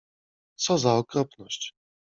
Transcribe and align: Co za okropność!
Co 0.55 0.77
za 0.77 0.93
okropność! 0.93 1.75